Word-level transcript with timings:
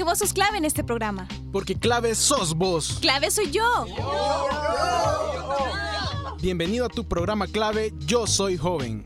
Porque 0.00 0.12
vos 0.12 0.18
sos 0.18 0.32
clave 0.32 0.56
en 0.56 0.64
este 0.64 0.82
programa. 0.82 1.28
Porque 1.52 1.74
clave 1.74 2.14
sos 2.14 2.54
vos. 2.54 3.00
Clave 3.02 3.30
soy 3.30 3.50
yo. 3.50 3.84
Bienvenido 6.40 6.86
a 6.86 6.88
tu 6.88 7.06
programa 7.06 7.46
clave 7.46 7.92
Yo 8.06 8.26
Soy 8.26 8.56
Joven. 8.56 9.04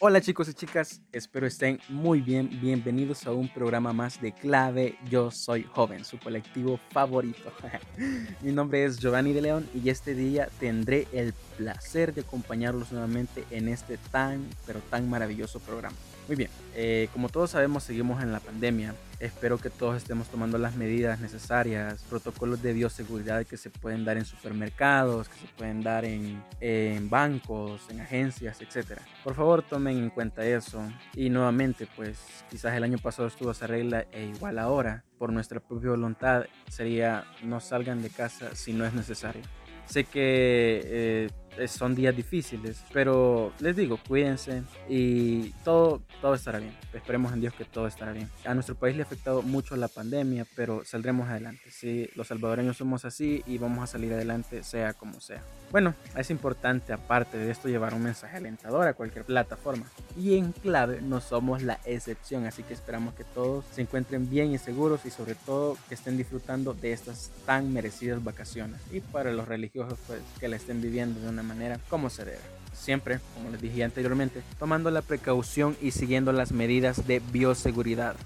Hola 0.00 0.20
chicos 0.20 0.48
y 0.48 0.54
chicas, 0.54 1.00
espero 1.12 1.46
estén 1.46 1.80
muy 1.88 2.20
bien. 2.20 2.50
Bienvenidos 2.60 3.26
a 3.26 3.32
un 3.32 3.48
programa 3.48 3.92
más 3.92 4.20
de 4.20 4.32
Clave 4.32 4.98
Yo 5.08 5.30
Soy 5.30 5.62
Joven, 5.62 6.04
su 6.04 6.18
colectivo 6.18 6.80
favorito. 6.90 7.52
Mi 8.42 8.50
nombre 8.50 8.84
es 8.84 8.98
Giovanni 8.98 9.32
de 9.32 9.42
León 9.42 9.68
y 9.72 9.88
este 9.88 10.14
día 10.14 10.48
tendré 10.58 11.06
el 11.12 11.32
placer 11.56 12.14
de 12.14 12.22
acompañarlos 12.22 12.92
nuevamente 12.92 13.44
en 13.50 13.68
este 13.68 13.96
tan, 13.96 14.46
pero 14.66 14.80
tan 14.90 15.08
maravilloso 15.08 15.60
programa. 15.60 15.96
Muy 16.28 16.34
bien, 16.34 16.50
eh, 16.74 17.08
como 17.12 17.28
todos 17.28 17.50
sabemos 17.50 17.84
seguimos 17.84 18.20
en 18.20 18.32
la 18.32 18.40
pandemia. 18.40 18.94
Espero 19.20 19.58
que 19.58 19.70
todos 19.70 19.96
estemos 19.96 20.28
tomando 20.28 20.58
las 20.58 20.74
medidas 20.74 21.20
necesarias, 21.20 22.04
protocolos 22.10 22.60
de 22.62 22.72
bioseguridad 22.72 23.46
que 23.46 23.56
se 23.56 23.70
pueden 23.70 24.04
dar 24.04 24.18
en 24.18 24.24
supermercados, 24.24 25.28
que 25.28 25.38
se 25.38 25.46
pueden 25.56 25.82
dar 25.82 26.04
en, 26.04 26.42
en 26.60 27.08
bancos, 27.08 27.82
en 27.90 28.00
agencias, 28.00 28.60
etc. 28.60 28.98
Por 29.22 29.34
favor 29.34 29.62
tomen 29.62 29.98
en 29.98 30.10
cuenta 30.10 30.44
eso. 30.44 30.82
Y 31.14 31.30
nuevamente, 31.30 31.86
pues 31.94 32.18
quizás 32.50 32.74
el 32.74 32.82
año 32.82 32.98
pasado 32.98 33.28
estuvo 33.28 33.52
esa 33.52 33.68
regla 33.68 34.04
e 34.10 34.26
igual 34.26 34.58
ahora, 34.58 35.04
por 35.18 35.32
nuestra 35.32 35.60
propia 35.60 35.90
voluntad, 35.90 36.44
sería 36.68 37.24
no 37.42 37.60
salgan 37.60 38.02
de 38.02 38.10
casa 38.10 38.54
si 38.54 38.72
no 38.72 38.84
es 38.84 38.92
necesario. 38.92 39.42
Sé 39.86 40.04
que 40.04 40.82
eh, 40.84 41.28
son 41.68 41.94
días 41.94 42.14
difíciles, 42.14 42.82
pero 42.92 43.52
les 43.60 43.76
digo, 43.76 43.98
cuídense 44.06 44.62
y 44.88 45.50
todo, 45.64 46.02
todo 46.20 46.34
estará 46.34 46.58
bien. 46.58 46.74
Esperemos 46.92 47.32
en 47.32 47.40
Dios 47.40 47.54
que 47.54 47.64
todo 47.64 47.86
estará 47.86 48.12
bien. 48.12 48.28
A 48.44 48.54
nuestro 48.54 48.74
país 48.74 48.96
le 48.96 49.02
ha 49.02 49.06
afectado 49.06 49.42
mucho 49.42 49.76
la 49.76 49.88
pandemia, 49.88 50.46
pero 50.54 50.84
saldremos 50.84 51.28
adelante. 51.28 51.70
Sí, 51.70 52.08
los 52.14 52.28
salvadoreños 52.28 52.76
somos 52.76 53.04
así 53.04 53.42
y 53.46 53.58
vamos 53.58 53.84
a 53.84 53.86
salir 53.86 54.12
adelante 54.12 54.62
sea 54.62 54.92
como 54.92 55.20
sea. 55.20 55.42
Bueno, 55.72 55.94
es 56.16 56.30
importante 56.30 56.92
aparte 56.92 57.38
de 57.38 57.50
esto 57.50 57.68
llevar 57.68 57.92
un 57.94 58.02
mensaje 58.02 58.36
alentador 58.36 58.86
a 58.86 58.94
cualquier 58.94 59.24
plataforma. 59.24 59.86
Y 60.16 60.36
en 60.36 60.52
clave 60.52 61.00
no 61.02 61.20
somos 61.20 61.62
la 61.62 61.80
excepción, 61.84 62.46
así 62.46 62.62
que 62.62 62.74
esperamos 62.74 63.14
que 63.14 63.24
todos 63.24 63.64
se 63.72 63.82
encuentren 63.82 64.30
bien 64.30 64.52
y 64.52 64.58
seguros 64.58 65.04
y 65.04 65.10
sobre 65.10 65.34
todo 65.34 65.76
que 65.88 65.94
estén 65.94 66.16
disfrutando 66.16 66.72
de 66.72 66.92
estas 66.92 67.30
tan 67.44 67.72
merecidas 67.72 68.22
vacaciones. 68.22 68.80
Y 68.92 69.00
para 69.00 69.32
los 69.32 69.48
religiosos 69.48 69.98
pues 70.06 70.20
que 70.38 70.48
la 70.48 70.56
estén 70.56 70.80
viviendo 70.80 71.20
de 71.20 71.28
una 71.28 71.42
manera 71.46 71.80
como 71.88 72.10
se 72.10 72.24
debe. 72.24 72.40
Siempre, 72.74 73.20
como 73.34 73.50
les 73.50 73.60
dije 73.62 73.82
anteriormente, 73.82 74.42
tomando 74.58 74.90
la 74.90 75.02
precaución 75.02 75.76
y 75.80 75.92
siguiendo 75.92 76.32
las 76.32 76.52
medidas 76.52 77.06
de 77.06 77.20
bioseguridad. 77.32 78.16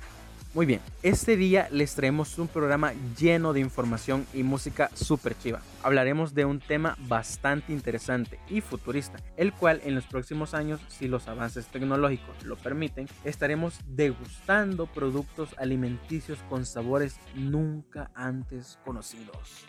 Muy 0.52 0.66
bien, 0.66 0.80
este 1.04 1.36
día 1.36 1.68
les 1.70 1.94
traemos 1.94 2.36
un 2.36 2.48
programa 2.48 2.92
lleno 3.16 3.52
de 3.52 3.60
información 3.60 4.26
y 4.34 4.42
música 4.42 4.90
súper 4.94 5.38
chiva. 5.38 5.62
Hablaremos 5.84 6.34
de 6.34 6.44
un 6.44 6.58
tema 6.58 6.96
bastante 7.06 7.72
interesante 7.72 8.40
y 8.48 8.60
futurista, 8.60 9.18
el 9.36 9.52
cual 9.52 9.80
en 9.84 9.94
los 9.94 10.06
próximos 10.06 10.52
años, 10.52 10.80
si 10.88 11.06
los 11.06 11.28
avances 11.28 11.66
tecnológicos 11.68 12.42
lo 12.42 12.56
permiten, 12.56 13.08
estaremos 13.22 13.78
degustando 13.86 14.86
productos 14.86 15.50
alimenticios 15.56 16.40
con 16.48 16.66
sabores 16.66 17.14
nunca 17.36 18.10
antes 18.16 18.76
conocidos. 18.84 19.66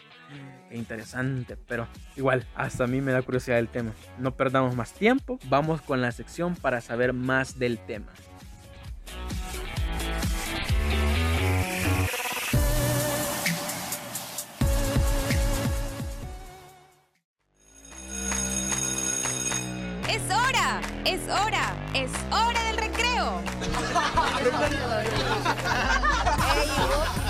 Qué 0.69 0.77
interesante, 0.77 1.57
pero 1.67 1.87
igual, 2.15 2.45
hasta 2.55 2.85
a 2.85 2.87
mí 2.87 3.01
me 3.01 3.11
da 3.11 3.21
curiosidad 3.21 3.59
el 3.59 3.67
tema. 3.67 3.91
No 4.17 4.35
perdamos 4.35 4.73
más 4.75 4.93
tiempo, 4.93 5.38
vamos 5.49 5.81
con 5.81 5.99
la 6.01 6.13
sección 6.13 6.55
para 6.55 6.79
saber 6.79 7.11
más 7.11 7.59
del 7.59 7.77
tema. 7.77 8.13
Es 20.07 20.23
hora, 20.31 20.81
es 21.03 21.22
hora, 21.27 21.75
es 21.94 22.11
hora 22.31 22.63
del 22.63 22.77
recreo. 22.77 23.41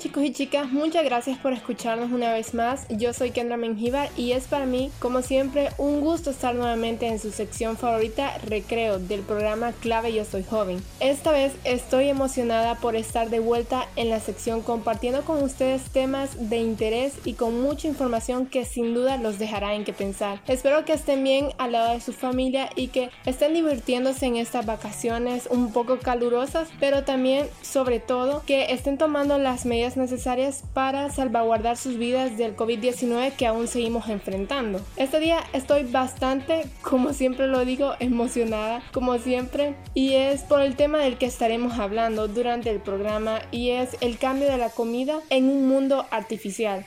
chicos 0.00 0.24
y 0.24 0.32
chicas, 0.32 0.72
muchas 0.72 1.04
gracias 1.04 1.36
por 1.36 1.52
escucharnos 1.52 2.10
una 2.10 2.32
vez 2.32 2.54
más. 2.54 2.86
Yo 2.88 3.12
soy 3.12 3.32
Kendra 3.32 3.58
Mengíbar 3.58 4.08
y 4.16 4.32
es 4.32 4.46
para 4.46 4.64
mí, 4.64 4.90
como 4.98 5.20
siempre, 5.20 5.68
un 5.76 6.00
gusto 6.00 6.30
estar 6.30 6.54
nuevamente 6.54 7.06
en 7.06 7.18
su 7.18 7.30
sección 7.30 7.76
favorita 7.76 8.38
Recreo 8.46 8.98
del 8.98 9.20
programa 9.20 9.72
Clave 9.72 10.14
Yo 10.14 10.24
Soy 10.24 10.42
Joven. 10.42 10.82
Esta 11.00 11.32
vez 11.32 11.52
estoy 11.64 12.08
emocionada 12.08 12.76
por 12.76 12.96
estar 12.96 13.28
de 13.28 13.40
vuelta 13.40 13.88
en 13.96 14.08
la 14.08 14.20
sección 14.20 14.62
compartiendo 14.62 15.20
con 15.22 15.42
ustedes 15.42 15.82
temas 15.90 16.48
de 16.48 16.56
interés 16.56 17.12
y 17.26 17.34
con 17.34 17.60
mucha 17.60 17.86
información 17.86 18.46
que 18.46 18.64
sin 18.64 18.94
duda 18.94 19.18
los 19.18 19.38
dejará 19.38 19.74
en 19.74 19.84
qué 19.84 19.92
pensar. 19.92 20.40
Espero 20.46 20.86
que 20.86 20.94
estén 20.94 21.22
bien 21.22 21.50
al 21.58 21.72
lado 21.72 21.92
de 21.92 22.00
su 22.00 22.14
familia 22.14 22.70
y 22.74 22.88
que 22.88 23.10
estén 23.26 23.52
divirtiéndose 23.52 24.24
en 24.24 24.36
estas 24.36 24.64
vacaciones 24.64 25.46
un 25.50 25.74
poco 25.74 25.98
calurosas, 25.98 26.68
pero 26.80 27.04
también, 27.04 27.46
sobre 27.60 28.00
todo, 28.00 28.42
que 28.46 28.72
estén 28.72 28.96
tomando 28.96 29.36
las 29.36 29.66
medidas 29.66 29.89
necesarias 29.96 30.62
para 30.74 31.10
salvaguardar 31.10 31.76
sus 31.76 31.98
vidas 31.98 32.36
del 32.36 32.56
COVID-19 32.56 33.32
que 33.32 33.46
aún 33.46 33.68
seguimos 33.68 34.08
enfrentando. 34.08 34.80
Este 34.96 35.20
día 35.20 35.40
estoy 35.52 35.84
bastante, 35.84 36.64
como 36.82 37.12
siempre 37.12 37.46
lo 37.46 37.64
digo, 37.64 37.94
emocionada, 38.00 38.82
como 38.92 39.18
siempre, 39.18 39.74
y 39.94 40.14
es 40.14 40.42
por 40.42 40.60
el 40.60 40.76
tema 40.76 40.98
del 40.98 41.18
que 41.18 41.26
estaremos 41.26 41.78
hablando 41.78 42.28
durante 42.28 42.70
el 42.70 42.80
programa 42.80 43.40
y 43.50 43.70
es 43.70 43.96
el 44.00 44.18
cambio 44.18 44.48
de 44.48 44.58
la 44.58 44.70
comida 44.70 45.20
en 45.30 45.48
un 45.48 45.68
mundo 45.68 46.06
artificial. 46.10 46.84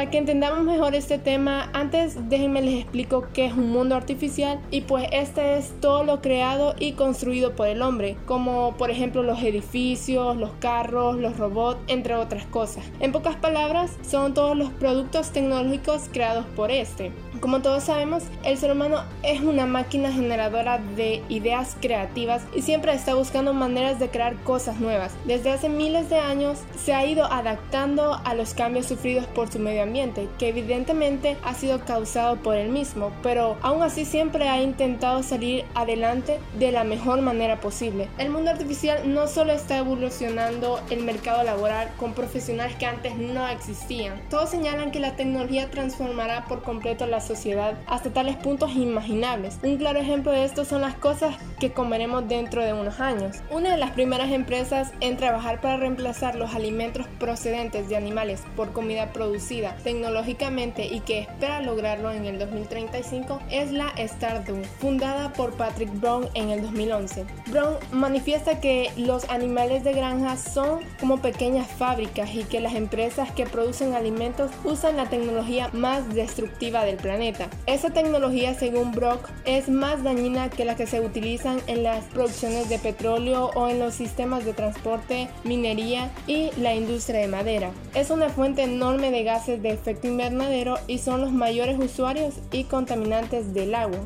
Para 0.00 0.10
que 0.10 0.16
entendamos 0.16 0.64
mejor 0.64 0.94
este 0.94 1.18
tema, 1.18 1.68
antes 1.74 2.16
déjenme 2.30 2.62
les 2.62 2.80
explico 2.80 3.26
qué 3.34 3.44
es 3.44 3.52
un 3.52 3.70
mundo 3.70 3.94
artificial 3.94 4.58
y 4.70 4.80
pues 4.80 5.06
este 5.12 5.58
es 5.58 5.78
todo 5.82 6.04
lo 6.04 6.22
creado 6.22 6.74
y 6.78 6.92
construido 6.92 7.54
por 7.54 7.68
el 7.68 7.82
hombre, 7.82 8.16
como 8.24 8.74
por 8.78 8.90
ejemplo 8.90 9.22
los 9.22 9.42
edificios, 9.42 10.38
los 10.38 10.52
carros, 10.52 11.16
los 11.16 11.36
robots, 11.36 11.80
entre 11.86 12.14
otras 12.14 12.46
cosas. 12.46 12.82
En 13.00 13.12
pocas 13.12 13.36
palabras, 13.36 13.94
son 14.00 14.32
todos 14.32 14.56
los 14.56 14.70
productos 14.70 15.32
tecnológicos 15.32 16.08
creados 16.10 16.46
por 16.56 16.70
este. 16.70 17.12
Como 17.40 17.62
todos 17.62 17.84
sabemos, 17.84 18.24
el 18.44 18.58
ser 18.58 18.70
humano 18.70 19.02
es 19.22 19.40
una 19.40 19.64
máquina 19.64 20.12
generadora 20.12 20.76
de 20.76 21.22
ideas 21.30 21.74
creativas 21.80 22.42
y 22.54 22.60
siempre 22.60 22.92
está 22.92 23.14
buscando 23.14 23.54
maneras 23.54 23.98
de 23.98 24.10
crear 24.10 24.36
cosas 24.42 24.78
nuevas. 24.78 25.12
Desde 25.24 25.50
hace 25.50 25.70
miles 25.70 26.10
de 26.10 26.18
años 26.18 26.58
se 26.84 26.92
ha 26.92 27.06
ido 27.06 27.24
adaptando 27.24 28.20
a 28.24 28.34
los 28.34 28.52
cambios 28.52 28.86
sufridos 28.86 29.24
por 29.26 29.50
su 29.50 29.58
medio 29.58 29.84
ambiente, 29.84 30.28
que 30.38 30.48
evidentemente 30.48 31.38
ha 31.42 31.54
sido 31.54 31.80
causado 31.80 32.36
por 32.36 32.56
él 32.56 32.68
mismo, 32.68 33.10
pero 33.22 33.56
aún 33.62 33.82
así 33.82 34.04
siempre 34.04 34.46
ha 34.46 34.60
intentado 34.60 35.22
salir 35.22 35.64
adelante 35.74 36.38
de 36.58 36.72
la 36.72 36.84
mejor 36.84 37.22
manera 37.22 37.58
posible. 37.58 38.08
El 38.18 38.28
mundo 38.28 38.50
artificial 38.50 39.14
no 39.14 39.26
solo 39.28 39.52
está 39.52 39.78
evolucionando 39.78 40.78
el 40.90 41.04
mercado 41.04 41.42
laboral 41.42 41.88
con 41.96 42.12
profesionales 42.12 42.76
que 42.76 42.84
antes 42.84 43.16
no 43.16 43.48
existían, 43.48 44.20
todos 44.28 44.50
señalan 44.50 44.90
que 44.90 45.00
la 45.00 45.16
tecnología 45.16 45.70
transformará 45.70 46.44
por 46.44 46.62
completo 46.62 47.06
la 47.06 47.20
sociedad 47.30 47.74
hasta 47.86 48.10
tales 48.10 48.36
puntos 48.36 48.72
inimaginables. 48.72 49.60
Un 49.62 49.76
claro 49.76 50.00
ejemplo 50.00 50.32
de 50.32 50.44
esto 50.44 50.64
son 50.64 50.80
las 50.80 50.94
cosas 50.94 51.36
que 51.60 51.70
comeremos 51.70 52.26
dentro 52.28 52.64
de 52.64 52.72
unos 52.72 52.98
años. 52.98 53.36
Una 53.50 53.70
de 53.70 53.76
las 53.76 53.92
primeras 53.92 54.32
empresas 54.32 54.92
en 55.00 55.16
trabajar 55.16 55.60
para 55.60 55.76
reemplazar 55.76 56.34
los 56.34 56.54
alimentos 56.56 57.06
procedentes 57.20 57.88
de 57.88 57.96
animales 57.96 58.42
por 58.56 58.72
comida 58.72 59.12
producida 59.12 59.76
tecnológicamente 59.84 60.86
y 60.86 61.00
que 61.00 61.20
espera 61.20 61.60
lograrlo 61.62 62.10
en 62.10 62.24
el 62.24 62.38
2035 62.40 63.40
es 63.48 63.70
la 63.70 63.92
Stardew, 63.96 64.64
fundada 64.80 65.32
por 65.32 65.52
Patrick 65.52 65.92
Brown 66.00 66.26
en 66.34 66.50
el 66.50 66.62
2011. 66.62 67.26
Brown 67.46 67.76
manifiesta 67.92 68.60
que 68.60 68.90
los 68.96 69.28
animales 69.30 69.84
de 69.84 69.92
granja 69.92 70.36
son 70.36 70.80
como 70.98 71.22
pequeñas 71.22 71.68
fábricas 71.68 72.34
y 72.34 72.42
que 72.42 72.58
las 72.58 72.74
empresas 72.74 73.30
que 73.30 73.46
producen 73.46 73.94
alimentos 73.94 74.50
usan 74.64 74.96
la 74.96 75.08
tecnología 75.08 75.70
más 75.72 76.12
destructiva 76.12 76.84
del 76.84 76.96
planeta 76.96 77.19
Esta 77.66 77.90
tecnología, 77.90 78.54
según 78.54 78.92
Brock, 78.92 79.28
es 79.44 79.68
más 79.68 80.02
dañina 80.02 80.48
que 80.48 80.64
la 80.64 80.74
que 80.74 80.86
se 80.86 81.00
utilizan 81.00 81.60
en 81.66 81.82
las 81.82 82.04
producciones 82.06 82.70
de 82.70 82.78
petróleo 82.78 83.50
o 83.54 83.68
en 83.68 83.78
los 83.78 83.92
sistemas 83.92 84.46
de 84.46 84.54
transporte, 84.54 85.28
minería 85.44 86.10
y 86.26 86.50
la 86.56 86.74
industria 86.74 87.20
de 87.20 87.28
madera. 87.28 87.72
Es 87.94 88.08
una 88.08 88.30
fuente 88.30 88.62
enorme 88.62 89.10
de 89.10 89.22
gases 89.22 89.60
de 89.60 89.68
efecto 89.68 90.08
invernadero 90.08 90.78
y 90.86 90.96
son 90.96 91.20
los 91.20 91.30
mayores 91.30 91.78
usuarios 91.78 92.36
y 92.52 92.64
contaminantes 92.64 93.52
del 93.52 93.74
agua. 93.74 93.98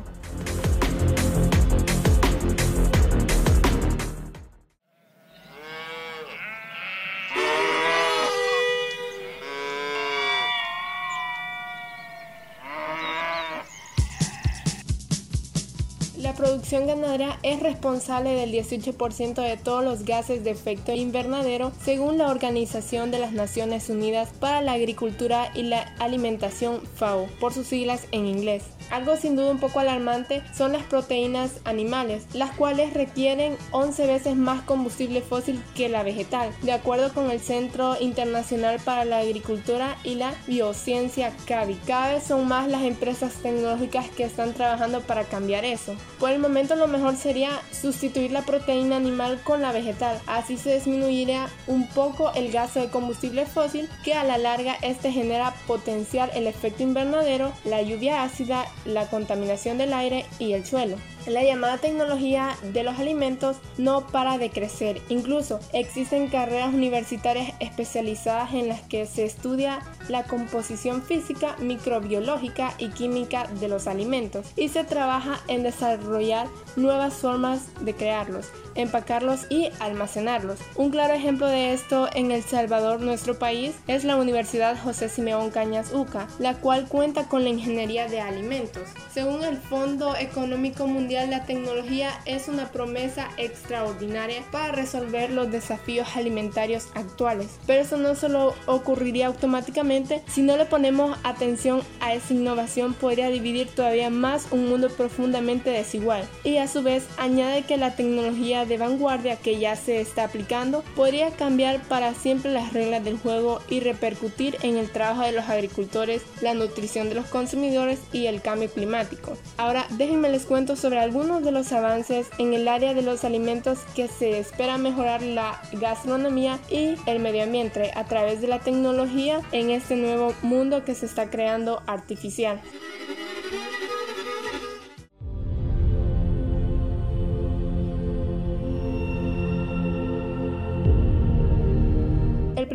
Producción 16.45 16.85
ganadera 16.85 17.39
es 17.41 17.59
responsable 17.59 18.35
del 18.35 18.51
18% 18.51 19.33
de 19.41 19.57
todos 19.57 19.83
los 19.83 20.05
gases 20.05 20.43
de 20.43 20.51
efecto 20.51 20.91
invernadero 20.91 21.71
según 21.83 22.19
la 22.19 22.29
Organización 22.29 23.09
de 23.09 23.17
las 23.17 23.31
Naciones 23.31 23.89
Unidas 23.89 24.29
para 24.39 24.61
la 24.61 24.73
Agricultura 24.73 25.49
y 25.55 25.63
la 25.63 25.81
Alimentación 25.97 26.81
FAO, 26.97 27.25
por 27.39 27.51
sus 27.51 27.65
siglas 27.65 28.05
en 28.11 28.27
inglés. 28.27 28.74
Algo 28.95 29.17
sin 29.17 29.35
duda 29.35 29.51
un 29.51 29.59
poco 29.59 29.81
alarmante 29.81 30.41
son 30.55 30.71
las 30.71 30.83
proteínas 30.83 31.59
animales, 31.65 32.23
las 32.33 32.51
cuales 32.51 32.93
requieren 32.93 33.57
11 33.71 34.07
veces 34.07 34.37
más 34.37 34.61
combustible 34.61 35.21
fósil 35.21 35.61
que 35.75 35.89
la 35.89 36.01
vegetal, 36.01 36.53
de 36.61 36.71
acuerdo 36.71 37.13
con 37.13 37.29
el 37.29 37.41
Centro 37.41 37.97
Internacional 37.99 38.79
para 38.79 39.03
la 39.03 39.17
Agricultura 39.17 39.97
y 40.05 40.15
la 40.15 40.33
Biociencia 40.47 41.33
CAVI. 41.45 41.75
Cada 41.85 42.13
vez 42.13 42.23
son 42.23 42.47
más 42.47 42.69
las 42.69 42.83
empresas 42.83 43.33
tecnológicas 43.33 44.07
que 44.07 44.23
están 44.23 44.53
trabajando 44.53 45.01
para 45.01 45.25
cambiar 45.25 45.65
eso. 45.65 45.93
Por 46.17 46.29
el 46.29 46.39
momento 46.39 46.77
lo 46.77 46.87
mejor 46.87 47.17
sería 47.17 47.49
sustituir 47.73 48.31
la 48.31 48.43
proteína 48.43 48.95
animal 48.95 49.41
con 49.43 49.61
la 49.61 49.73
vegetal, 49.73 50.17
así 50.25 50.55
se 50.55 50.73
disminuiría 50.73 51.49
un 51.67 51.85
poco 51.89 52.31
el 52.33 52.49
gasto 52.49 52.79
de 52.79 52.89
combustible 52.89 53.45
fósil 53.45 53.89
que 54.05 54.13
a 54.13 54.23
la 54.23 54.37
larga 54.37 54.77
este 54.81 55.11
genera 55.11 55.53
potenciar 55.67 56.31
el 56.33 56.47
efecto 56.47 56.81
invernadero, 56.81 57.51
la 57.65 57.81
lluvia 57.81 58.23
ácida, 58.23 58.65
la 58.85 59.07
contaminación 59.07 59.77
del 59.77 59.93
aire 59.93 60.25
y 60.39 60.53
el 60.53 60.65
suelo. 60.65 60.97
La 61.27 61.43
llamada 61.43 61.79
tecnología 61.79 62.55
de 62.61 62.83
los 62.83 62.99
alimentos 62.99 63.57
no 63.79 64.05
para 64.05 64.37
de 64.37 64.51
crecer. 64.51 65.01
Incluso 65.09 65.59
existen 65.73 66.27
carreras 66.27 66.71
universitarias 66.71 67.53
especializadas 67.59 68.53
en 68.53 68.67
las 68.67 68.81
que 68.81 69.07
se 69.07 69.25
estudia 69.25 69.79
la 70.07 70.23
composición 70.23 71.01
física, 71.01 71.55
microbiológica 71.59 72.75
y 72.77 72.89
química 72.89 73.47
de 73.59 73.67
los 73.67 73.87
alimentos 73.87 74.45
y 74.55 74.69
se 74.69 74.83
trabaja 74.83 75.39
en 75.47 75.63
desarrollar 75.63 76.47
nuevas 76.75 77.15
formas 77.15 77.69
de 77.83 77.95
crearlos, 77.95 78.49
empacarlos 78.75 79.47
y 79.49 79.69
almacenarlos. 79.79 80.59
Un 80.75 80.91
claro 80.91 81.15
ejemplo 81.15 81.47
de 81.47 81.73
esto 81.73 82.07
en 82.13 82.29
El 82.29 82.43
Salvador, 82.43 83.01
nuestro 83.01 83.39
país, 83.39 83.73
es 83.87 84.03
la 84.03 84.17
Universidad 84.17 84.77
José 84.79 85.09
Simeón 85.09 85.49
Cañas 85.49 85.91
UCA, 85.91 86.27
la 86.37 86.53
cual 86.55 86.87
cuenta 86.87 87.27
con 87.27 87.43
la 87.43 87.49
ingeniería 87.49 88.07
de 88.07 88.21
alimentos. 88.21 88.83
Según 89.11 89.43
el 89.43 89.57
Fondo 89.57 90.15
Económico 90.15 90.85
Mundial, 90.85 91.14
la 91.23 91.45
tecnología 91.45 92.11
es 92.25 92.47
una 92.49 92.71
promesa 92.71 93.29
extraordinaria 93.37 94.43
para 94.51 94.73
resolver 94.73 95.31
los 95.31 95.49
desafíos 95.51 96.15
alimentarios 96.15 96.87
actuales. 96.93 97.47
Pero 97.65 97.81
eso 97.83 97.97
no 97.97 98.15
solo 98.15 98.53
ocurriría 98.65 99.27
automáticamente, 99.27 100.21
si 100.27 100.41
no 100.41 100.57
le 100.57 100.65
ponemos 100.65 101.17
atención 101.23 101.81
a 102.01 102.13
esa 102.13 102.33
innovación 102.33 102.93
podría 102.93 103.29
dividir 103.29 103.69
todavía 103.69 104.09
más 104.09 104.47
un 104.51 104.67
mundo 104.67 104.89
profundamente 104.89 105.69
desigual. 105.69 106.27
Y 106.43 106.57
a 106.57 106.67
su 106.67 106.83
vez 106.83 107.05
añade 107.17 107.63
que 107.63 107.77
la 107.77 107.95
tecnología 107.95 108.65
de 108.65 108.77
vanguardia 108.77 109.37
que 109.37 109.57
ya 109.57 109.75
se 109.75 110.01
está 110.01 110.25
aplicando 110.25 110.83
podría 110.95 111.31
cambiar 111.31 111.81
para 111.83 112.13
siempre 112.13 112.51
las 112.51 112.73
reglas 112.73 113.03
del 113.03 113.17
juego 113.17 113.61
y 113.69 113.79
repercutir 113.79 114.57
en 114.63 114.77
el 114.77 114.89
trabajo 114.89 115.21
de 115.21 115.31
los 115.31 115.45
agricultores, 115.45 116.23
la 116.41 116.53
nutrición 116.53 117.09
de 117.09 117.15
los 117.15 117.27
consumidores 117.27 117.99
y 118.11 118.25
el 118.25 118.41
cambio 118.41 118.69
climático. 118.69 119.37
Ahora 119.57 119.85
déjenme 119.91 120.29
les 120.29 120.45
cuento 120.45 120.75
sobre 120.75 120.99
algunos 121.05 121.43
de 121.43 121.51
los 121.51 121.71
avances 121.71 122.29
en 122.39 122.55
el 122.55 122.67
área 122.67 122.95
de 122.95 123.03
los 123.03 123.23
alimentos 123.23 123.77
que 123.95 124.07
se 124.07 124.39
espera 124.39 124.79
mejorar 124.79 125.21
la 125.21 125.61
gastronomía 125.73 126.57
y 126.67 126.95
el 127.05 127.19
medio 127.19 127.43
ambiente 127.43 127.91
a 127.93 128.05
través 128.05 128.41
de 128.41 128.47
la 128.47 128.57
tecnología 128.57 129.41
en 129.51 129.69
este 129.69 129.97
nuevo 129.97 130.33
mundo 130.41 130.83
que 130.83 130.95
se 130.95 131.05
está 131.05 131.29
creando 131.29 131.83
artificial. 131.85 132.59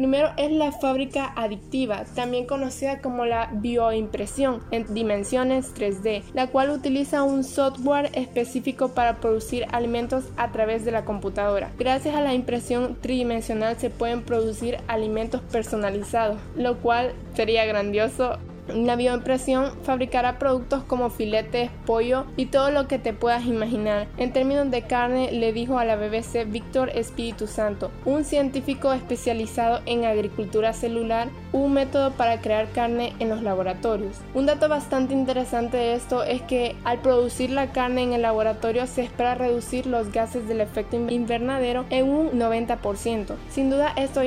Primero 0.01 0.31
es 0.39 0.51
la 0.51 0.73
fábrica 0.73 1.31
adictiva, 1.37 2.05
también 2.15 2.47
conocida 2.47 3.03
como 3.03 3.27
la 3.27 3.51
bioimpresión 3.53 4.63
en 4.71 4.95
dimensiones 4.95 5.75
3D, 5.75 6.23
la 6.33 6.47
cual 6.47 6.71
utiliza 6.71 7.23
un 7.23 7.45
software 7.45 8.09
específico 8.15 8.95
para 8.95 9.21
producir 9.21 9.67
alimentos 9.73 10.25
a 10.39 10.53
través 10.53 10.87
de 10.87 10.93
la 10.93 11.05
computadora. 11.05 11.71
Gracias 11.79 12.15
a 12.15 12.23
la 12.23 12.33
impresión 12.33 12.97
tridimensional 12.99 13.77
se 13.77 13.91
pueden 13.91 14.23
producir 14.23 14.79
alimentos 14.87 15.43
personalizados, 15.53 16.39
lo 16.57 16.79
cual 16.79 17.13
sería 17.35 17.67
grandioso 17.67 18.39
la 18.69 18.97
bioimpresión 18.97 19.73
fabricará 19.83 20.39
productos 20.39 20.83
como 20.85 21.11
filetes, 21.11 21.71
pollo 21.87 22.27
y 22.37 22.47
todo 22.47 22.71
lo 22.71 22.87
que 22.89 22.99
te 22.99 23.13
puedas 23.13 23.47
imaginar. 23.47 24.07
En 24.17 24.33
términos 24.33 24.71
de 24.71 24.83
carne, 24.83 25.33
le 25.33 25.53
dijo 25.53 25.79
a 25.79 25.85
la 25.85 25.97
BBC 25.97 26.45
Víctor 26.47 26.91
Espíritu 26.91 27.47
Santo, 27.47 27.91
un 28.05 28.25
científico 28.25 28.93
especializado 28.93 29.81
en 29.87 30.05
agricultura 30.05 30.73
celular, 30.73 31.29
un 31.53 31.73
método 31.73 32.13
para 32.13 32.41
crear 32.41 32.71
carne 32.71 33.13
en 33.19 33.29
los 33.29 33.43
laboratorios. 33.43 34.17
Un 34.35 34.47
dato 34.47 34.69
bastante 34.69 35.15
interesante 35.15 35.77
de 35.77 35.95
esto 35.95 36.23
es 36.23 36.43
que 36.43 36.77
al 36.85 37.01
producir 37.01 37.51
la 37.51 37.73
carne 37.73 38.03
en 38.03 38.13
el 38.13 38.23
laboratorio 38.23 38.87
se 38.87 39.03
espera 39.03 39.35
reducir 39.35 39.87
los 39.87 40.13
gases 40.13 40.47
del 40.47 40.61
efecto 40.61 40.97
invernadero 40.97 41.87
en 41.91 42.09
un 42.09 42.31
90%. 42.33 43.35
Sin 43.51 43.71
duda 43.71 43.93
esto 43.97 44.23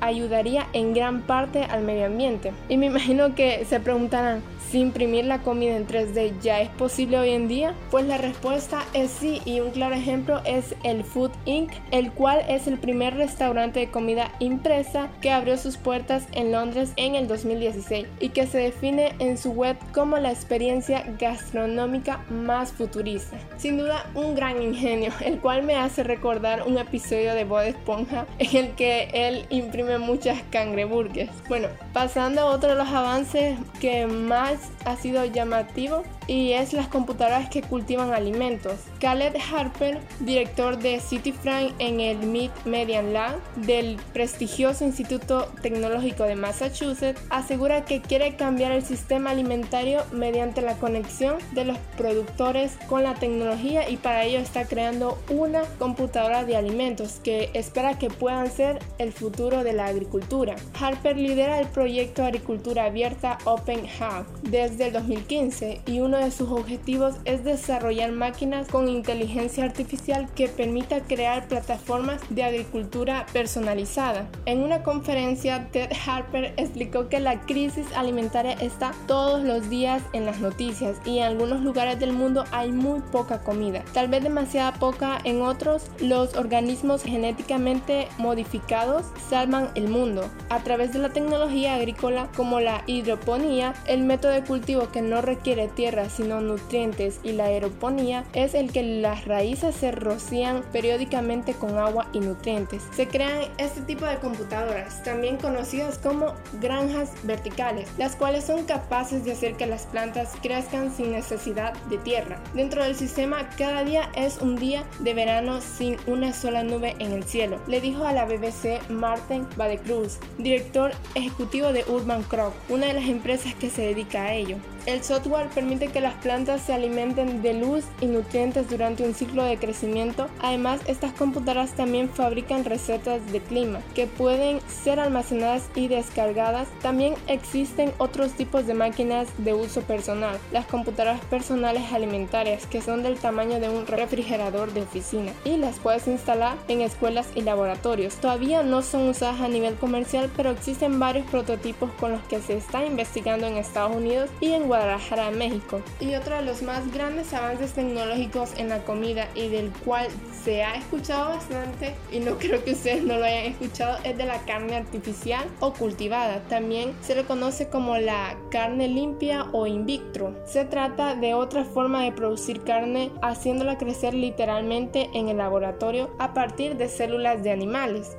ayudaría 0.00 0.66
en 0.72 0.94
gran 0.94 1.22
parte 1.22 1.64
al 1.64 1.82
medio 1.82 2.06
ambiente. 2.06 2.52
Y 2.68 2.76
me 2.76 2.86
imagino 2.86 3.34
que 3.34 3.64
se 3.64 3.80
preguntarán, 3.80 4.42
si 4.70 4.80
imprimir 4.80 5.24
la 5.24 5.42
comida 5.42 5.76
en 5.76 5.86
3D 5.86 6.40
ya 6.40 6.60
es 6.60 6.68
posible 6.70 7.18
hoy 7.18 7.30
en 7.30 7.48
día? 7.48 7.74
Pues 7.90 8.06
la 8.06 8.18
respuesta 8.18 8.84
es 8.92 9.10
sí 9.10 9.40
y 9.44 9.60
un 9.60 9.70
claro 9.70 9.94
ejemplo 9.94 10.40
es 10.44 10.74
el 10.82 11.04
Food 11.04 11.30
Inc., 11.44 11.72
el 11.90 12.12
cual 12.12 12.44
es 12.48 12.66
el 12.66 12.78
primer 12.78 13.14
restaurante 13.14 13.80
de 13.80 13.90
comida 13.90 14.32
impresa 14.40 15.08
que 15.20 15.30
abrió 15.30 15.56
sus 15.56 15.76
puertas 15.76 16.26
en 16.32 16.52
Londres 16.52 16.92
en 16.96 17.14
el 17.14 17.28
2016 17.28 18.06
y 18.20 18.28
que 18.30 18.46
se 18.46 18.58
define 18.58 19.14
en 19.18 19.38
su 19.38 19.52
web 19.52 19.76
como 19.92 20.16
la 20.18 20.30
experiencia 20.30 21.04
gastronómica 21.18 22.24
más 22.30 22.72
futurista. 22.72 23.36
Sin 23.56 23.78
duda 23.78 24.06
un 24.14 24.34
gran 24.34 24.60
ingenio, 24.62 25.12
el 25.24 25.40
cual 25.40 25.62
me 25.62 25.76
hace 25.76 26.02
recordar 26.02 26.64
un 26.66 26.78
episodio 26.78 27.34
de 27.34 27.44
Bob 27.44 27.62
Esponja 27.62 28.26
en 28.38 28.56
el 28.56 28.74
que 28.74 29.08
él 29.12 29.46
imprime 29.50 29.98
muchas 29.98 30.42
cangreburgers. 30.50 31.30
Bueno, 31.48 31.68
pasando 31.92 32.42
a 32.42 32.44
otro 32.46 32.70
de 32.70 32.76
los 32.76 32.88
avances 32.88 33.58
que 33.80 34.06
más 34.06 34.55
ha 34.84 34.96
sido 34.96 35.24
llamativo 35.24 36.02
y 36.26 36.52
es 36.52 36.72
las 36.72 36.88
computadoras 36.88 37.48
que 37.48 37.62
cultivan 37.62 38.12
alimentos. 38.12 38.74
Khaled 39.00 39.36
Harper, 39.52 40.00
director 40.20 40.78
de 40.78 41.00
CityFrank 41.00 41.72
en 41.78 42.00
el 42.00 42.18
Mid 42.18 42.50
Median 42.64 43.12
Lab 43.12 43.36
del 43.56 43.96
prestigioso 44.12 44.84
Instituto 44.84 45.48
Tecnológico 45.62 46.24
de 46.24 46.36
Massachusetts, 46.36 47.20
asegura 47.30 47.84
que 47.84 48.00
quiere 48.00 48.36
cambiar 48.36 48.72
el 48.72 48.84
sistema 48.84 49.30
alimentario 49.30 50.02
mediante 50.12 50.62
la 50.62 50.74
conexión 50.74 51.36
de 51.52 51.64
los 51.64 51.78
productores 51.96 52.76
con 52.88 53.02
la 53.02 53.14
tecnología 53.14 53.88
y 53.88 53.96
para 53.96 54.24
ello 54.24 54.38
está 54.38 54.66
creando 54.66 55.18
una 55.30 55.62
computadora 55.78 56.44
de 56.44 56.56
alimentos 56.56 57.20
que 57.22 57.50
espera 57.54 57.98
que 57.98 58.10
puedan 58.10 58.50
ser 58.50 58.78
el 58.98 59.12
futuro 59.12 59.64
de 59.64 59.72
la 59.72 59.86
agricultura. 59.86 60.56
Harper 60.78 61.16
lidera 61.16 61.60
el 61.60 61.68
proyecto 61.68 62.24
Agricultura 62.24 62.84
Abierta 62.84 63.38
Open 63.44 63.80
Hub 63.80 64.45
desde 64.50 64.86
el 64.88 64.92
2015 64.92 65.80
y 65.86 66.00
uno 66.00 66.18
de 66.18 66.30
sus 66.30 66.50
objetivos 66.50 67.14
es 67.24 67.44
desarrollar 67.44 68.12
máquinas 68.12 68.68
con 68.68 68.88
inteligencia 68.88 69.64
artificial 69.64 70.28
que 70.34 70.48
permita 70.48 71.00
crear 71.00 71.48
plataformas 71.48 72.20
de 72.30 72.44
agricultura 72.44 73.26
personalizada. 73.32 74.28
En 74.46 74.62
una 74.62 74.82
conferencia, 74.82 75.68
Ted 75.72 75.90
Harper 76.06 76.54
explicó 76.56 77.08
que 77.08 77.20
la 77.20 77.40
crisis 77.40 77.86
alimentaria 77.94 78.52
está 78.52 78.92
todos 79.06 79.42
los 79.42 79.68
días 79.68 80.02
en 80.12 80.26
las 80.26 80.40
noticias 80.40 80.96
y 81.04 81.18
en 81.18 81.24
algunos 81.24 81.62
lugares 81.62 81.98
del 81.98 82.12
mundo 82.12 82.44
hay 82.52 82.72
muy 82.72 83.00
poca 83.00 83.40
comida, 83.40 83.84
tal 83.92 84.08
vez 84.08 84.22
demasiada 84.22 84.72
poca 84.74 85.18
en 85.24 85.42
otros. 85.42 85.84
Los 86.00 86.36
organismos 86.36 87.02
genéticamente 87.02 88.08
modificados 88.18 89.06
salvan 89.28 89.70
el 89.74 89.88
mundo. 89.88 90.28
A 90.50 90.62
través 90.62 90.92
de 90.92 91.00
la 91.00 91.10
tecnología 91.10 91.74
agrícola 91.74 92.28
como 92.36 92.60
la 92.60 92.82
hidroponía, 92.86 93.74
el 93.86 94.04
método 94.04 94.35
de 94.36 94.44
cultivo 94.44 94.90
que 94.92 95.02
no 95.02 95.22
requiere 95.22 95.68
tierra 95.68 96.08
sino 96.08 96.40
nutrientes 96.40 97.20
y 97.22 97.32
la 97.32 97.46
aeroponía 97.46 98.24
es 98.32 98.54
el 98.54 98.70
que 98.70 98.82
las 98.82 99.24
raíces 99.24 99.74
se 99.74 99.90
rocían 99.90 100.62
periódicamente 100.72 101.54
con 101.54 101.78
agua 101.78 102.08
y 102.12 102.20
nutrientes. 102.20 102.82
Se 102.94 103.08
crean 103.08 103.42
este 103.58 103.80
tipo 103.82 104.04
de 104.04 104.18
computadoras, 104.18 105.02
también 105.02 105.36
conocidas 105.36 105.98
como 105.98 106.34
granjas 106.60 107.10
verticales, 107.24 107.88
las 107.98 108.16
cuales 108.16 108.44
son 108.44 108.64
capaces 108.64 109.24
de 109.24 109.32
hacer 109.32 109.56
que 109.56 109.66
las 109.66 109.86
plantas 109.86 110.32
crezcan 110.42 110.94
sin 110.94 111.12
necesidad 111.12 111.72
de 111.84 111.98
tierra. 111.98 112.40
Dentro 112.54 112.82
del 112.82 112.94
sistema, 112.94 113.48
cada 113.56 113.84
día 113.84 114.10
es 114.14 114.38
un 114.38 114.56
día 114.56 114.84
de 115.00 115.14
verano 115.14 115.60
sin 115.60 115.96
una 116.06 116.32
sola 116.32 116.62
nube 116.62 116.94
en 116.98 117.12
el 117.12 117.24
cielo, 117.24 117.58
le 117.66 117.80
dijo 117.80 118.04
a 118.04 118.12
la 118.12 118.24
BBC 118.24 118.88
Martin 118.90 119.46
Badecruz, 119.56 120.18
director 120.38 120.92
ejecutivo 121.14 121.72
de 121.72 121.84
Urban 121.88 122.22
Crop, 122.24 122.52
una 122.68 122.86
de 122.86 122.94
las 122.94 123.08
empresas 123.08 123.54
que 123.54 123.70
se 123.70 123.82
dedica 123.82 124.24
a 124.24 124.25
ello. 124.34 124.58
El 124.86 125.02
software 125.02 125.48
permite 125.48 125.88
que 125.88 126.00
las 126.00 126.14
plantas 126.14 126.62
se 126.62 126.72
alimenten 126.72 127.42
de 127.42 127.54
luz 127.54 127.84
y 128.00 128.06
nutrientes 128.06 128.70
durante 128.70 129.02
un 129.02 129.14
ciclo 129.14 129.42
de 129.42 129.56
crecimiento. 129.58 130.28
Además, 130.40 130.80
estas 130.86 131.12
computadoras 131.12 131.72
también 131.72 132.08
fabrican 132.08 132.64
recetas 132.64 133.20
de 133.32 133.40
clima 133.40 133.80
que 133.96 134.06
pueden 134.06 134.60
ser 134.68 135.00
almacenadas 135.00 135.64
y 135.74 135.88
descargadas. 135.88 136.68
También 136.82 137.14
existen 137.26 137.92
otros 137.98 138.34
tipos 138.34 138.68
de 138.68 138.74
máquinas 138.74 139.26
de 139.38 139.54
uso 139.54 139.80
personal, 139.80 140.38
las 140.52 140.66
computadoras 140.66 141.20
personales 141.24 141.92
alimentarias 141.92 142.64
que 142.66 142.80
son 142.80 143.02
del 143.02 143.16
tamaño 143.16 143.58
de 143.58 143.68
un 143.68 143.88
refrigerador 143.88 144.72
de 144.72 144.82
oficina 144.82 145.32
y 145.44 145.56
las 145.56 145.80
puedes 145.80 146.06
instalar 146.06 146.56
en 146.68 146.80
escuelas 146.80 147.26
y 147.34 147.40
laboratorios. 147.40 148.14
Todavía 148.16 148.62
no 148.62 148.82
son 148.82 149.08
usadas 149.08 149.40
a 149.40 149.48
nivel 149.48 149.74
comercial, 149.74 150.30
pero 150.36 150.50
existen 150.50 151.00
varios 151.00 151.26
prototipos 151.26 151.90
con 151.98 152.12
los 152.12 152.22
que 152.22 152.40
se 152.40 152.56
está 152.56 152.84
investigando 152.86 153.48
en 153.48 153.56
Estados 153.56 153.96
Unidos 153.96 154.30
y 154.40 154.52
en 154.52 154.68
Guadalajara, 154.76 155.30
México. 155.30 155.80
Y 156.00 156.14
otro 156.16 156.36
de 156.36 156.42
los 156.42 156.62
más 156.62 156.92
grandes 156.92 157.32
avances 157.32 157.72
tecnológicos 157.72 158.52
en 158.58 158.68
la 158.68 158.84
comida 158.84 159.26
y 159.34 159.48
del 159.48 159.70
cual 159.70 160.08
se 160.44 160.64
ha 160.64 160.74
escuchado 160.74 161.30
bastante 161.30 161.94
y 162.12 162.20
no 162.20 162.36
creo 162.38 162.62
que 162.62 162.72
ustedes 162.72 163.02
no 163.02 163.16
lo 163.16 163.24
hayan 163.24 163.46
escuchado 163.46 163.96
es 164.04 164.18
de 164.18 164.26
la 164.26 164.38
carne 164.44 164.76
artificial 164.76 165.48
o 165.60 165.72
cultivada. 165.72 166.42
También 166.48 166.94
se 167.00 167.14
le 167.14 167.24
conoce 167.24 167.68
como 167.68 167.96
la 167.96 168.36
carne 168.50 168.88
limpia 168.88 169.46
o 169.52 169.66
in 169.66 169.86
vitro. 169.86 170.36
Se 170.44 170.66
trata 170.66 171.14
de 171.14 171.32
otra 171.32 171.64
forma 171.64 172.04
de 172.04 172.12
producir 172.12 172.62
carne 172.62 173.10
haciéndola 173.22 173.78
crecer 173.78 174.12
literalmente 174.12 175.08
en 175.14 175.30
el 175.30 175.38
laboratorio 175.38 176.14
a 176.18 176.34
partir 176.34 176.76
de 176.76 176.88
células 176.88 177.42
de 177.42 177.50
animales. 177.50 178.16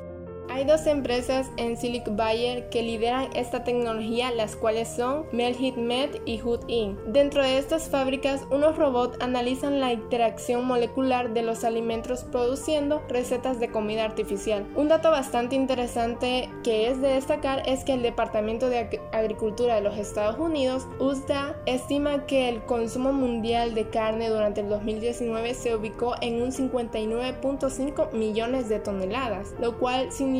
Hay 0.49 0.63
dos 0.63 0.87
empresas 0.87 1.51
en 1.57 1.77
Silicon 1.77 2.15
Valley 2.15 2.63
que 2.71 2.81
lideran 2.81 3.27
esta 3.35 3.63
tecnología, 3.63 4.31
las 4.31 4.55
cuales 4.55 4.87
son 4.87 5.25
Melhit 5.31 5.75
Med 5.75 6.09
y 6.25 6.37
Hood 6.37 6.61
Inc. 6.67 6.97
Dentro 7.07 7.43
de 7.43 7.57
estas 7.57 7.89
fábricas, 7.89 8.45
unos 8.49 8.77
robots 8.77 9.17
analizan 9.19 9.79
la 9.79 9.91
interacción 9.91 10.65
molecular 10.65 11.33
de 11.33 11.41
los 11.41 11.63
alimentos 11.63 12.23
produciendo 12.23 13.01
recetas 13.09 13.59
de 13.59 13.69
comida 13.69 14.05
artificial. 14.05 14.65
Un 14.75 14.87
dato 14.87 15.11
bastante 15.11 15.55
interesante 15.55 16.49
que 16.63 16.89
es 16.89 17.01
de 17.01 17.09
destacar 17.09 17.63
es 17.65 17.83
que 17.83 17.93
el 17.93 18.01
Departamento 18.01 18.69
de 18.69 19.01
Agricultura 19.11 19.75
de 19.75 19.81
los 19.81 19.97
Estados 19.97 20.39
Unidos, 20.39 20.87
USDA, 20.99 21.55
estima 21.65 22.25
que 22.25 22.47
el 22.47 22.63
consumo 22.63 23.11
mundial 23.11 23.75
de 23.75 23.89
carne 23.89 24.29
durante 24.29 24.61
el 24.61 24.69
2019 24.69 25.53
se 25.53 25.75
ubicó 25.75 26.15
en 26.21 26.41
un 26.41 26.51
59.5 26.51 28.13
millones 28.13 28.69
de 28.69 28.79
toneladas, 28.79 29.53
lo 29.59 29.77
cual 29.77 30.11
significa 30.11 30.36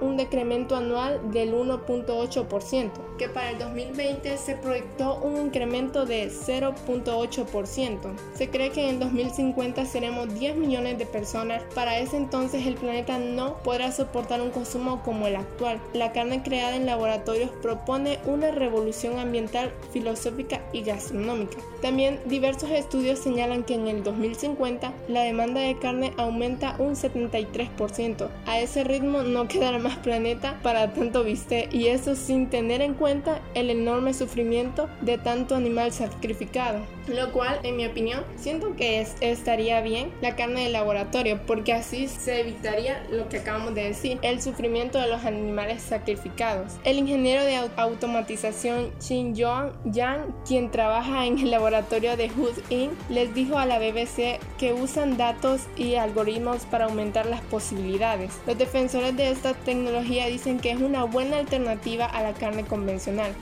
un 0.00 0.16
decremento 0.16 0.76
anual 0.76 1.30
del 1.30 1.54
1.8%, 1.54 2.90
que 3.16 3.28
para 3.28 3.50
el 3.50 3.58
2020 3.58 4.36
se 4.36 4.56
proyectó 4.56 5.16
un 5.16 5.46
incremento 5.46 6.06
de 6.06 6.28
0.8%. 6.28 7.98
Se 8.34 8.50
cree 8.50 8.70
que 8.70 8.88
en 8.88 9.00
2050 9.00 9.86
seremos 9.86 10.32
10 10.38 10.56
millones 10.56 10.98
de 10.98 11.06
personas. 11.06 11.62
Para 11.74 11.98
ese 11.98 12.16
entonces 12.16 12.66
el 12.66 12.74
planeta 12.74 13.18
no 13.18 13.56
podrá 13.62 13.92
soportar 13.92 14.40
un 14.40 14.50
consumo 14.50 15.02
como 15.02 15.26
el 15.26 15.36
actual. 15.36 15.80
La 15.92 16.12
carne 16.12 16.42
creada 16.42 16.76
en 16.76 16.86
laboratorios 16.86 17.50
propone 17.62 18.18
una 18.26 18.50
revolución 18.50 19.18
ambiental, 19.18 19.72
filosófica 19.92 20.60
y 20.72 20.82
gastronómica. 20.82 21.58
También 21.80 22.20
diversos 22.26 22.70
estudios 22.70 23.18
señalan 23.18 23.64
que 23.64 23.74
en 23.74 23.88
el 23.88 24.02
2050 24.02 24.92
la 25.08 25.22
demanda 25.22 25.60
de 25.60 25.78
carne 25.78 26.12
aumenta 26.16 26.76
un 26.78 26.94
73%. 26.94 28.28
A 28.46 28.60
ese 28.60 28.84
ritmo 28.84 29.22
no 29.22 29.48
quedará 29.48 29.78
más 29.78 29.96
planeta 29.96 30.58
para 30.62 30.92
tanto 30.92 31.24
viste 31.24 31.68
y 31.72 31.86
eso 31.86 32.14
sin 32.14 32.48
tener 32.48 32.80
en 32.80 32.94
cuenta 32.94 33.05
el 33.54 33.70
enorme 33.70 34.14
sufrimiento 34.14 34.88
de 35.00 35.18
tanto 35.18 35.54
animal 35.54 35.92
sacrificado. 35.92 36.80
Lo 37.06 37.30
cual, 37.30 37.60
en 37.62 37.76
mi 37.76 37.86
opinión, 37.86 38.24
siento 38.36 38.74
que 38.74 39.00
es, 39.00 39.14
estaría 39.20 39.80
bien 39.80 40.10
la 40.20 40.34
carne 40.34 40.64
de 40.64 40.70
laboratorio 40.70 41.38
porque 41.46 41.72
así 41.72 42.08
se 42.08 42.40
evitaría 42.40 43.06
lo 43.10 43.28
que 43.28 43.38
acabamos 43.38 43.76
de 43.76 43.84
decir, 43.84 44.18
el 44.22 44.42
sufrimiento 44.42 44.98
de 45.00 45.06
los 45.06 45.24
animales 45.24 45.82
sacrificados. 45.82 46.72
El 46.82 46.98
ingeniero 46.98 47.44
de 47.44 47.56
automatización 47.76 48.90
Shin 49.00 49.36
Yong 49.36 49.70
Yang, 49.92 50.34
quien 50.44 50.70
trabaja 50.72 51.26
en 51.26 51.38
el 51.38 51.52
laboratorio 51.52 52.16
de 52.16 52.28
Hood 52.28 52.58
Inc., 52.70 52.92
les 53.08 53.32
dijo 53.34 53.56
a 53.56 53.66
la 53.66 53.78
BBC 53.78 54.40
que 54.58 54.72
usan 54.72 55.16
datos 55.16 55.60
y 55.76 55.94
algoritmos 55.94 56.64
para 56.66 56.86
aumentar 56.86 57.26
las 57.26 57.40
posibilidades. 57.42 58.32
Los 58.48 58.58
defensores 58.58 59.16
de 59.16 59.30
esta 59.30 59.54
tecnología 59.54 60.26
dicen 60.26 60.58
que 60.58 60.72
es 60.72 60.80
una 60.80 61.04
buena 61.04 61.38
alternativa 61.38 62.06
a 62.06 62.22
la 62.22 62.32
carne 62.32 62.64
convencional. 62.64 62.95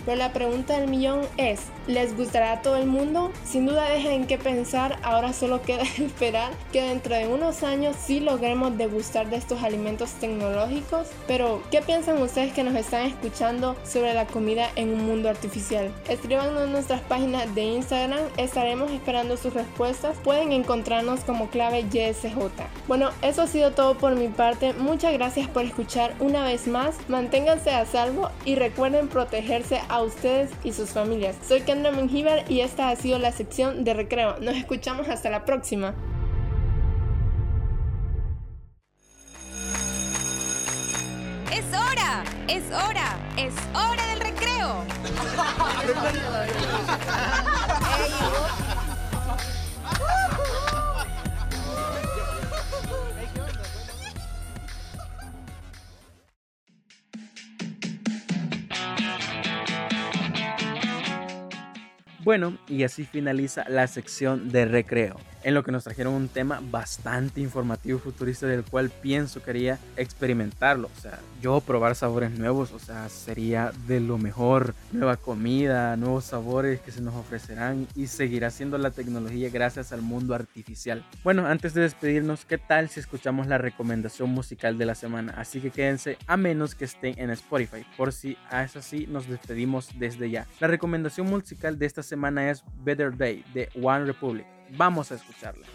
Pero 0.04 0.16
la 0.16 0.32
pregunta 0.32 0.78
del 0.78 0.88
millón 0.88 1.22
es, 1.36 1.60
¿les 1.86 2.16
gustará 2.16 2.52
a 2.52 2.62
todo 2.62 2.76
el 2.76 2.86
mundo? 2.86 3.32
Sin 3.44 3.66
duda 3.66 3.88
dejen 3.88 4.26
que 4.26 4.38
pensar, 4.38 4.98
ahora 5.02 5.32
solo 5.32 5.62
queda 5.62 5.82
esperar 5.98 6.52
que 6.72 6.82
dentro 6.82 7.14
de 7.14 7.26
unos 7.26 7.62
años 7.62 7.96
sí 8.04 8.20
logremos 8.20 8.76
degustar 8.76 9.30
de 9.30 9.36
estos 9.36 9.62
alimentos 9.62 10.12
tecnológicos. 10.12 11.08
Pero, 11.26 11.62
¿qué 11.70 11.82
piensan 11.82 12.20
ustedes 12.20 12.52
que 12.52 12.64
nos 12.64 12.74
están 12.74 13.06
escuchando 13.06 13.76
sobre 13.84 14.14
la 14.14 14.26
comida 14.26 14.68
en 14.76 14.90
un 14.90 15.06
mundo 15.06 15.28
artificial? 15.28 15.92
Escríbanos 16.08 16.62
en 16.62 16.72
nuestras 16.72 17.00
páginas 17.02 17.54
de 17.54 17.62
Instagram, 17.62 18.20
estaremos 18.36 18.90
esperando 18.90 19.36
sus 19.36 19.54
respuestas. 19.54 20.16
Pueden 20.24 20.52
encontrarnos 20.52 21.20
como 21.20 21.48
clave 21.48 21.84
YSJ. 21.90 22.34
Bueno, 22.88 23.10
eso 23.22 23.42
ha 23.42 23.46
sido 23.46 23.72
todo 23.72 23.96
por 23.96 24.16
mi 24.16 24.28
parte. 24.28 24.72
Muchas 24.74 25.12
gracias 25.12 25.48
por 25.48 25.64
escuchar 25.64 26.14
una 26.20 26.44
vez 26.44 26.66
más. 26.66 26.96
Manténganse 27.08 27.70
a 27.70 27.86
salvo 27.86 28.30
y 28.44 28.54
recuerden 28.54 29.08
protegerse 29.44 29.80
a 29.88 30.02
ustedes 30.02 30.50
y 30.64 30.72
sus 30.72 30.90
familias. 30.90 31.36
Soy 31.46 31.60
Kendra 31.60 31.92
Menjivar 31.92 32.50
y 32.50 32.60
esta 32.60 32.88
ha 32.88 32.96
sido 32.96 33.18
la 33.18 33.30
sección 33.30 33.84
de 33.84 33.92
recreo. 33.92 34.38
Nos 34.40 34.56
escuchamos 34.56 35.08
hasta 35.08 35.28
la 35.28 35.44
próxima. 35.44 35.94
Es 41.52 41.66
hora, 41.66 42.24
es 42.48 42.64
hora, 42.72 43.18
es 43.36 43.54
hora 43.74 44.06
del 44.08 44.20
recreo. 44.20 44.84
Bueno, 62.24 62.56
y 62.68 62.84
así 62.84 63.04
finaliza 63.04 63.64
la 63.68 63.86
sección 63.86 64.48
de 64.48 64.64
recreo 64.64 65.16
en 65.44 65.54
lo 65.54 65.62
que 65.62 65.72
nos 65.72 65.84
trajeron 65.84 66.14
un 66.14 66.28
tema 66.28 66.60
bastante 66.70 67.40
informativo 67.40 67.98
futurista 67.98 68.46
del 68.46 68.64
cual 68.64 68.90
pienso 68.90 69.42
quería 69.42 69.78
experimentarlo. 69.96 70.90
O 70.96 71.00
sea, 71.00 71.20
yo 71.40 71.60
probar 71.60 71.94
sabores 71.94 72.32
nuevos, 72.32 72.72
o 72.72 72.78
sea, 72.78 73.08
sería 73.08 73.72
de 73.86 74.00
lo 74.00 74.18
mejor. 74.18 74.74
Nueva 74.92 75.16
comida, 75.16 75.96
nuevos 75.96 76.24
sabores 76.24 76.80
que 76.80 76.90
se 76.90 77.02
nos 77.02 77.14
ofrecerán 77.14 77.86
y 77.94 78.06
seguirá 78.06 78.50
siendo 78.50 78.78
la 78.78 78.90
tecnología 78.90 79.50
gracias 79.50 79.92
al 79.92 80.02
mundo 80.02 80.34
artificial. 80.34 81.04
Bueno, 81.22 81.46
antes 81.46 81.74
de 81.74 81.82
despedirnos, 81.82 82.44
¿qué 82.44 82.58
tal 82.58 82.88
si 82.88 83.00
escuchamos 83.00 83.46
la 83.46 83.58
recomendación 83.58 84.30
musical 84.30 84.78
de 84.78 84.86
la 84.86 84.94
semana? 84.94 85.34
Así 85.36 85.60
que 85.60 85.70
quédense 85.70 86.16
a 86.26 86.36
menos 86.36 86.74
que 86.74 86.86
estén 86.86 87.18
en 87.18 87.30
Spotify, 87.30 87.84
por 87.96 88.12
si 88.12 88.38
a 88.50 88.64
eso 88.64 88.80
sí 88.80 89.06
nos 89.06 89.28
despedimos 89.28 89.90
desde 89.98 90.30
ya. 90.30 90.46
La 90.60 90.68
recomendación 90.68 91.28
musical 91.28 91.78
de 91.78 91.86
esta 91.86 92.02
semana 92.02 92.50
es 92.50 92.64
Better 92.82 93.16
Day 93.16 93.44
de 93.52 93.68
One 93.80 94.06
Republic. 94.06 94.53
Vamos 94.76 95.12
a 95.12 95.14
escucharla. 95.14 95.66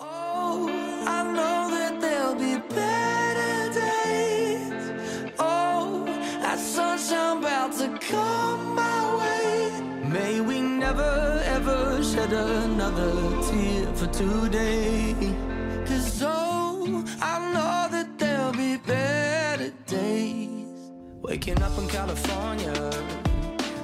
Oh, 0.00 0.68
I 1.06 1.22
know 1.36 1.70
that 1.70 1.98
there'll 2.00 2.34
be 2.34 2.56
better 2.74 3.72
days. 3.72 5.32
Oh, 5.38 6.04
that 6.42 6.58
sunshine 6.58 7.38
about 7.38 7.72
to 7.78 7.98
come 8.06 8.74
my 8.74 9.16
way. 9.20 9.70
May 10.10 10.40
we 10.42 10.60
never 10.60 11.42
ever 11.46 12.02
shed 12.02 12.32
another 12.32 13.12
tear 13.48 13.86
for 13.94 14.08
today. 14.08 15.14
Cause 15.86 16.22
oh, 16.22 17.02
I 17.22 17.38
know 17.52 17.88
that 17.96 18.18
there'll 18.18 18.52
be 18.52 18.76
better 18.76 19.70
days. 19.86 20.66
waking 21.22 21.62
up 21.62 21.76
in 21.78 21.88
California, 21.88 22.74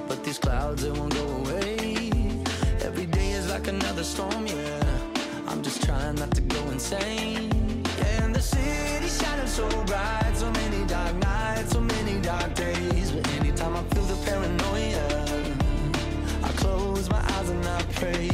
but 0.07 0.23
these 0.23 0.37
clouds 0.37 0.83
they 0.83 0.91
won't 0.91 1.13
go 1.13 1.25
away. 1.39 1.62
Like 3.63 3.75
another 3.75 4.03
storm, 4.03 4.45
yeah. 4.45 4.99
I'm 5.47 5.63
just 5.63 5.85
trying 5.85 6.15
not 6.15 6.31
to 6.31 6.41
go 6.41 6.59
insane. 6.67 7.49
Yeah, 7.97 8.23
and 8.25 8.35
the 8.35 8.41
city's 8.41 9.21
shining 9.21 9.47
so 9.47 9.69
bright, 9.85 10.33
so 10.33 10.51
many 10.51 10.85
dark 10.85 11.15
nights, 11.15 11.71
so 11.71 11.79
many 11.79 12.19
dark 12.19 12.55
days. 12.55 13.11
But 13.11 13.25
anytime 13.35 13.77
I 13.77 13.83
feel 13.83 14.03
the 14.03 14.17
paranoia, 14.25 15.07
I 16.43 16.51
close 16.57 17.09
my 17.09 17.23
eyes 17.35 17.49
and 17.51 17.65
I 17.65 17.81
pray. 17.93 18.32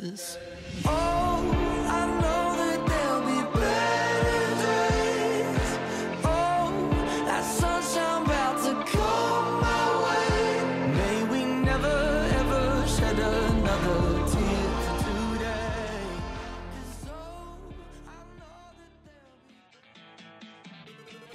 Jesus. 0.00 0.31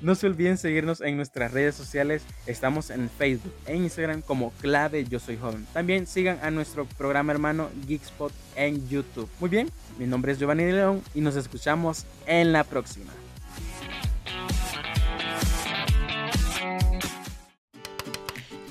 No 0.02 0.14
se 0.14 0.28
olviden 0.28 0.58
seguirnos 0.58 1.02
en 1.02 1.18
nuestras 1.18 1.52
redes 1.52 1.76
sociales. 1.76 2.24
Estamos 2.46 2.90
en 2.92 3.10
Facebook 3.10 3.54
e 3.66 3.76
Instagram 3.76 4.22
como 4.22 4.52
Clave 4.62 5.06
Yo 5.06 5.20
Soy 5.20 5.38
Joven. 5.38 5.66
También 5.74 6.06
sigan 6.06 6.40
a 6.44 6.52
nuestro 6.52 6.86
programa 6.86 7.34
hermano 7.34 7.70
Geekspot 7.88 8.32
en 8.56 8.88
YouTube. 8.90 9.30
Muy 9.40 9.50
bien, 9.50 9.72
mi 9.98 10.06
nombre 10.06 10.32
es 10.32 10.40
Giovanni 10.40 10.64
de 10.66 10.74
León 10.74 11.02
y 11.16 11.22
nos 11.22 11.36
escuchamos 11.36 12.06
en 12.28 12.54
la 12.54 12.64
próxima. 12.64 13.12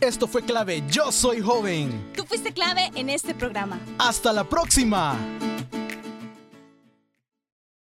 Esto 0.00 0.28
fue 0.28 0.42
clave 0.42 0.84
Yo 0.88 1.10
Soy 1.10 1.40
Joven. 1.40 2.12
Tú 2.14 2.24
fuiste 2.24 2.52
clave 2.52 2.90
en 2.94 3.10
este 3.10 3.34
programa. 3.34 3.80
Hasta 3.98 4.32
la 4.32 4.44
próxima. 4.44 5.18